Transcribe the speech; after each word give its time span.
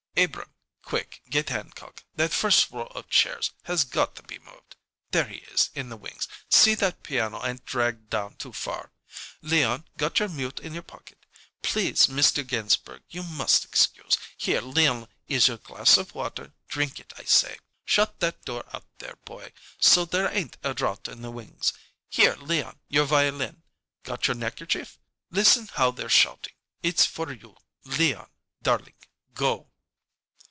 "Abrahm 0.17 0.53
quick 0.83 1.23
get 1.31 1.49
Hancock. 1.49 2.03
That 2.15 2.31
first 2.33 2.69
row 2.69 2.87
of 2.87 3.09
chairs 3.09 3.53
has 3.63 3.83
got 3.85 4.15
to 4.17 4.23
be 4.23 4.37
moved. 4.39 4.75
There 5.11 5.23
he 5.25 5.37
is, 5.37 5.69
in 5.73 5.87
the 5.89 5.95
wings. 5.97 6.27
See 6.49 6.75
that 6.75 6.97
the 6.97 7.01
piano 7.07 7.43
ain't 7.45 7.65
dragged 7.65 8.09
down 8.11 8.35
too 8.35 8.51
far! 8.53 8.91
Leon, 9.41 9.87
got 9.97 10.19
your 10.19 10.27
mute 10.29 10.59
in 10.59 10.73
your 10.75 10.83
pocket? 10.83 11.17
Please, 11.63 12.05
Mr. 12.07 12.45
Ginsberg 12.45 13.01
you 13.09 13.23
must 13.23 13.63
excuse 13.65 14.17
Here, 14.37 14.59
Leon, 14.61 15.07
is 15.29 15.47
your 15.47 15.57
glass 15.57 15.97
of 15.97 16.13
water; 16.13 16.51
drink 16.67 16.99
it, 16.99 17.13
I 17.17 17.23
say. 17.23 17.57
Shut 17.85 18.19
that 18.19 18.43
door 18.43 18.65
out 18.73 18.85
there, 18.99 19.15
boy, 19.25 19.53
so 19.79 20.03
there 20.05 20.29
ain't 20.31 20.57
a 20.61 20.73
draught 20.75 21.07
in 21.07 21.21
the 21.23 21.31
wings. 21.31 21.71
Here, 22.09 22.35
Leon, 22.35 22.79
your 22.89 23.05
violin. 23.05 23.63
Got 24.03 24.27
your 24.27 24.35
neckerchief? 24.35 24.99
Listen 25.31 25.67
how 25.71 25.89
they're 25.89 26.09
shouting! 26.09 26.53
It's 26.83 27.05
for 27.05 27.31
you 27.31 27.55
Leon 27.85 28.29
darlink 28.61 29.07
Go!" 29.33 29.69